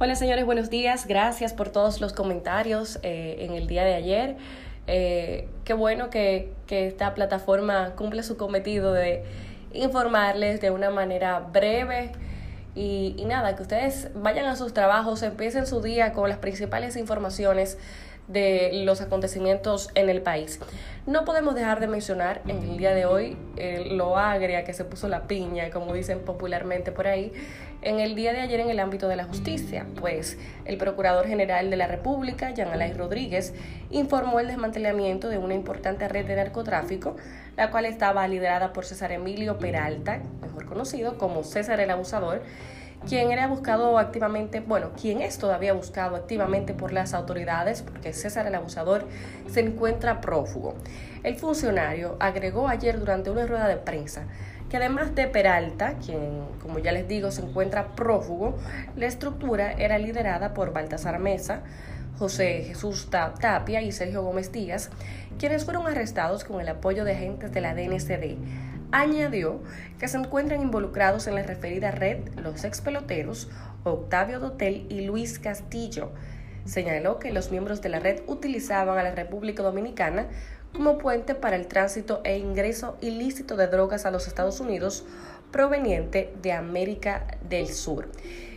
[0.00, 1.08] Hola señores, buenos días.
[1.08, 4.36] Gracias por todos los comentarios eh, en el día de ayer.
[4.86, 9.24] Eh, qué bueno que, esta plataforma cumple su cometido de
[9.72, 12.12] informarles de una manera breve
[12.76, 16.94] y, y nada, que ustedes vayan a sus trabajos, empiecen su día con las principales
[16.96, 17.76] informaciones
[18.28, 20.60] de los acontecimientos en el país.
[21.06, 23.36] No podemos dejar de mencionar en el día de hoy
[23.90, 27.32] lo agria que se puso la piña, como dicen popularmente por ahí,
[27.80, 31.70] en el día de ayer en el ámbito de la justicia, pues el Procurador General
[31.70, 33.54] de la República, Jean Alain Rodríguez,
[33.90, 37.16] informó el desmantelamiento de una importante red de narcotráfico,
[37.56, 42.42] la cual estaba liderada por César Emilio Peralta, mejor conocido como César el Abusador,
[43.06, 48.46] quien era buscado activamente, bueno, quien es todavía buscado activamente por las autoridades, porque César
[48.46, 49.06] el abusador
[49.50, 50.74] se encuentra prófugo.
[51.22, 54.26] El funcionario agregó ayer durante una rueda de prensa
[54.68, 58.56] que además de Peralta, quien, como ya les digo, se encuentra prófugo,
[58.96, 61.62] la estructura era liderada por Baltasar Mesa,
[62.18, 64.90] José Jesús Tapia y Sergio Gómez Díaz,
[65.38, 68.36] quienes fueron arrestados con el apoyo de agentes de la DNCD
[68.90, 69.60] Añadió
[69.98, 73.50] que se encuentran involucrados en la referida red los ex peloteros
[73.84, 76.10] Octavio Dotel y Luis Castillo.
[76.64, 80.26] Señaló que los miembros de la red utilizaban a la República Dominicana
[80.72, 85.04] como puente para el tránsito e ingreso ilícito de drogas a los Estados Unidos
[85.50, 88.08] proveniente de América del Sur.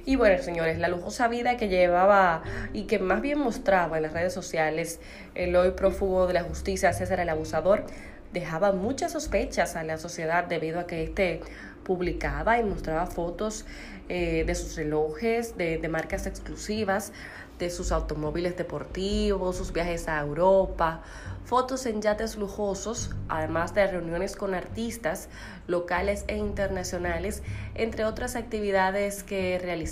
[0.05, 4.13] Y bueno, señores, la lujosa vida que llevaba y que más bien mostraba en las
[4.13, 4.99] redes sociales
[5.35, 7.85] el hoy prófugo de la justicia César el Abusador
[8.33, 11.41] dejaba muchas sospechas a la sociedad debido a que este
[11.83, 13.65] publicaba y mostraba fotos
[14.09, 17.11] eh, de sus relojes, de, de, marcas exclusivas,
[17.59, 21.01] de sus automóviles deportivos, sus viajes a Europa,
[21.45, 25.29] fotos en yates lujosos, además de reuniones con artistas
[25.67, 27.43] locales e internacionales,
[27.75, 29.90] entre otras actividades que realizaba.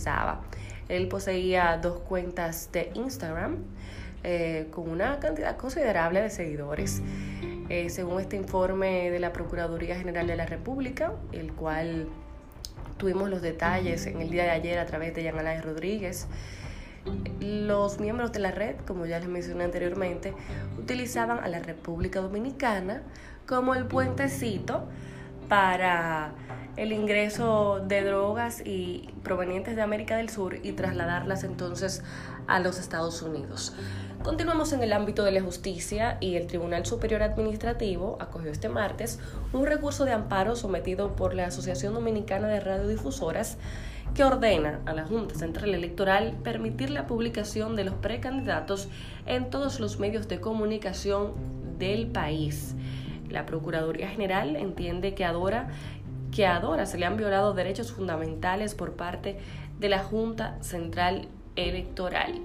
[0.87, 3.57] Él poseía dos cuentas de Instagram
[4.23, 7.01] eh, con una cantidad considerable de seguidores.
[7.69, 12.07] Eh, según este informe de la Procuraduría General de la República, el cual
[12.97, 16.27] tuvimos los detalles en el día de ayer a través de Alain Rodríguez,
[17.39, 20.33] los miembros de la red, como ya les mencioné anteriormente,
[20.77, 23.03] utilizaban a la República Dominicana
[23.47, 24.87] como el puentecito
[25.49, 26.31] para
[26.77, 32.03] el ingreso de drogas y provenientes de América del Sur y trasladarlas entonces
[32.47, 33.73] a los Estados Unidos.
[34.23, 39.19] Continuamos en el ámbito de la justicia y el Tribunal Superior Administrativo acogió este martes
[39.51, 43.57] un recurso de amparo sometido por la Asociación Dominicana de Radiodifusoras
[44.13, 48.89] que ordena a la Junta Central Electoral permitir la publicación de los precandidatos
[49.25, 51.33] en todos los medios de comunicación
[51.77, 52.75] del país.
[53.29, 55.69] La Procuraduría General entiende que adora
[56.31, 59.39] que Adora se le han violado derechos fundamentales por parte
[59.79, 62.39] de la Junta Central Electoral.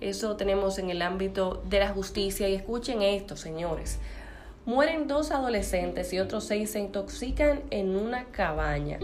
[0.00, 3.98] Eso tenemos en el ámbito de la justicia y escuchen esto, señores.
[4.68, 8.98] Mueren dos adolescentes y otros seis se intoxican en una cabaña.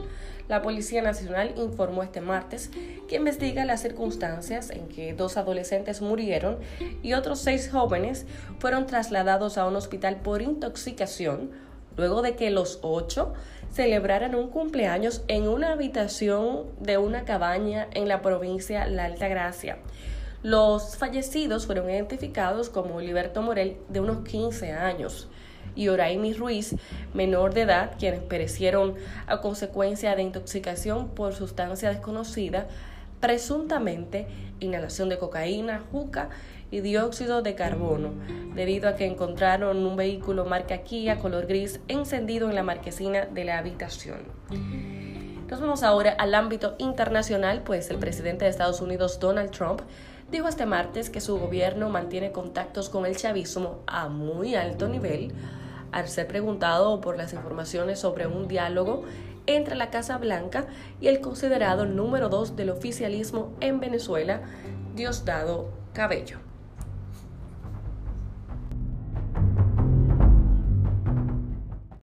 [0.46, 2.70] La Policía Nacional informó este martes
[3.08, 6.58] que investiga las circunstancias en que dos adolescentes murieron
[7.02, 8.26] y otros seis jóvenes
[8.58, 11.52] fueron trasladados a un hospital por intoxicación
[11.96, 13.32] luego de que los ocho
[13.72, 19.78] celebraran un cumpleaños en una habitación de una cabaña en la provincia La Alta Gracia.
[20.42, 25.30] Los fallecidos fueron identificados como Liberto Morel, de unos 15 años,
[25.74, 26.74] y Oraimi Ruiz,
[27.12, 28.94] menor de edad, quienes perecieron
[29.26, 32.66] a consecuencia de intoxicación por sustancia desconocida,
[33.20, 34.26] presuntamente
[34.60, 36.28] inhalación de cocaína, juca
[36.70, 38.10] y dióxido de carbono,
[38.54, 43.44] debido a que encontraron un vehículo marca Kia color gris encendido en la marquesina de
[43.44, 44.18] la habitación.
[45.48, 49.82] Nos vamos ahora al ámbito internacional, pues el presidente de Estados Unidos, Donald Trump,
[50.34, 55.32] dijo este martes que su gobierno mantiene contactos con el chavismo a muy alto nivel,
[55.92, 59.04] al ser preguntado por las informaciones sobre un diálogo
[59.46, 60.66] entre la Casa Blanca
[61.00, 64.42] y el considerado número dos del oficialismo en Venezuela,
[64.96, 66.43] Diosdado Cabello.